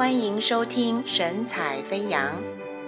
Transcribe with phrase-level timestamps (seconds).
[0.00, 2.42] 欢迎收听神采飞扬，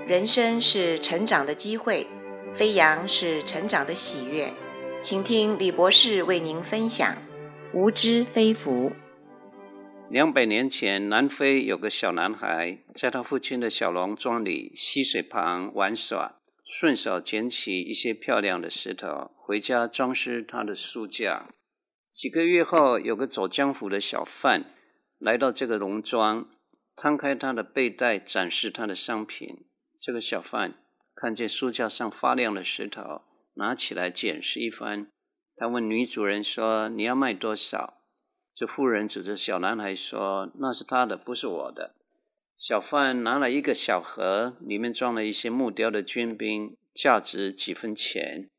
[0.08, 2.06] 人生是成长的机会，
[2.54, 4.50] 飞扬是成长的喜悦。
[5.02, 7.14] 请听李博士为您分享
[7.74, 8.92] 无知飞服。
[10.08, 21.50] 两百年前，南非有个小男孩，在他父亲的小农庄里溪水旁玩耍，顺手捡起一些漂亮的石头，回家装饰他的书架。
[22.14, 24.64] 几个月后，有个走江湖的小贩
[25.18, 26.46] 来到这个农庄。
[26.94, 29.64] 摊开他的背带，展示他的商品。
[29.98, 30.74] 这个小贩
[31.14, 33.22] 看见书架上发亮的石头，
[33.54, 35.10] 拿起来检视一番。
[35.56, 38.02] 他问女主人说：“你要卖多少？”
[38.54, 41.94] 这妇人指着小男孩说：“那是他的，不是我的。”
[42.58, 48.50] 小贩拿了一个小盒，里面装了一些木雕的军兵，价值几分钱，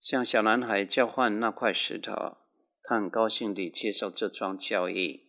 [0.00, 2.38] 向小男孩交换那块石头。
[2.84, 5.24] 他很高兴地接受这桩交易。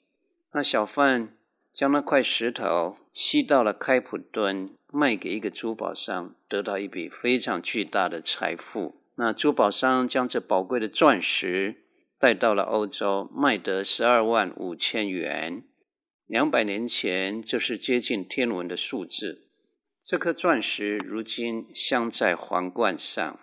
[0.54, 1.36] 那小贩。
[1.74, 9.02] 将那块石头吸到了开普敦，卖给一个珠宝商，得到一笔非常巨大的财富。
[9.16, 11.84] 那珠宝商将这宝贵的钻石
[12.20, 15.64] 带到了欧洲，卖得十二万五千元。
[16.28, 19.48] 两百年前，就是接近天文的数字。
[20.04, 23.40] 这颗钻石如今镶在皇冠上。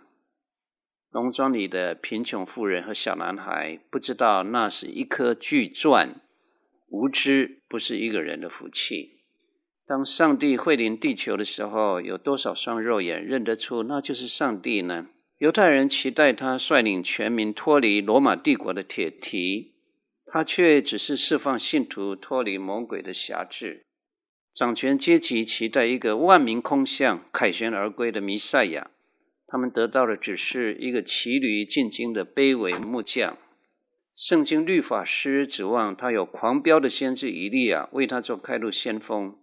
[1.13, 6.21] 农庄里的贫穷妇人和小男孩不知道那是一颗巨钻。
[6.91, 9.21] 无知不是一个人的福气。
[9.87, 15.07] 当上帝会临地球的时候，有多少双肉眼认得出那就是上帝呢？
[15.39, 19.73] 犹太人期待他率领全民脱离罗马帝国的铁蹄，
[20.27, 23.87] 他却只是释放信徒脱离魔鬼的辖制。
[24.53, 28.91] 掌权阶级期待一个万民空巷、凯旋而归的弥赛亚，
[29.47, 33.39] 他们得到的只是一个骑驴进京的卑微木匠。
[34.21, 39.35] 圣经律法师指望他有狂飙的先知以利亚为他做开路先锋，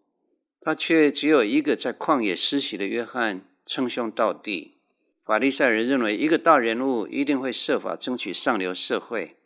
[0.61, 4.75] 他却只有一个在旷野施洗的约翰称兄道弟。
[5.25, 9.37] 法利赛人认为一个大人物一定会设法争取上流社会，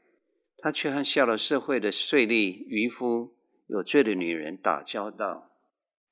[0.57, 3.31] 他却和下流社会的税吏、渔夫、
[3.67, 5.49] 有罪的女人打交道。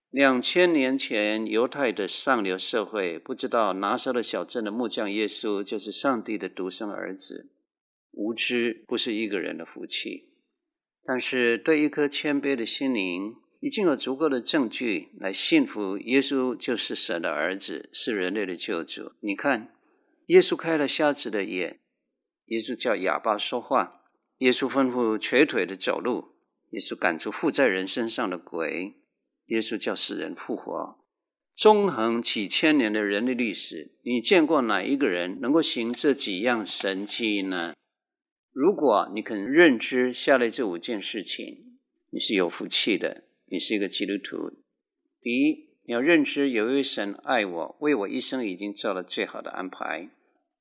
[0.09, 7.49] 两千年前，犹太的上流社会不知道拿撒勒小镇的木匠耶稣就是上帝的独生儿子。
[8.19, 10.25] 无知不是一个人的福气，
[11.05, 19.13] 但是对一颗谦卑的心灵，已经有足够的证据来信服耶稣就是神的儿子，是人类的救主。
[19.21, 19.73] 你看，
[20.25, 21.79] 耶稣开了瞎子的眼，
[22.47, 24.01] 耶稣叫哑巴说话，
[24.39, 26.35] 耶稣吩咐瘸腿的走路，
[26.71, 28.95] 耶稣赶出附在人身上的鬼，
[29.45, 30.99] 耶稣叫死人复活。
[31.55, 37.73] 纵横几千年的人类历史，你见过哪一个人能够行这几样神迹呢？
[38.59, 44.51] 如果你肯认知下列这五件事情，你是有福气的，你是一个基督徒。
[45.21, 50.09] 第一，你要认知有一位神爱我，为我一生已经做了最好的安排。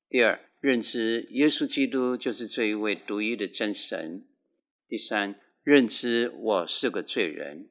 [0.07, 4.23] 第二，认知耶稣基督就是这一位独一的真神。
[4.87, 7.67] 第三，认知我是个罪人。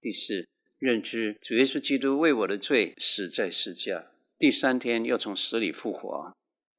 [0.00, 0.46] 第四，
[0.78, 6.32] 认知主耶稣基督为我的罪死在十架，第三天又从死里复活。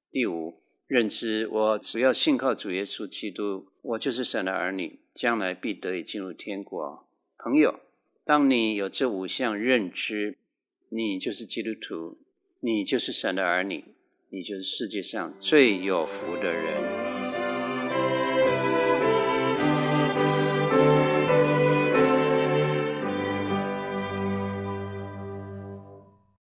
[0.09, 0.63] 第五。
[0.95, 7.05] 认知我只要信靠主耶稣基督，我就是神的儿女，将来必得以进入天国。
[7.37, 7.81] 朋友，
[8.23, 10.37] 当你有这五项认知，
[10.87, 12.17] 你就是基督徒，
[12.61, 13.83] 你就是神的儿女，
[14.29, 16.84] 你就是世界上最有福的人。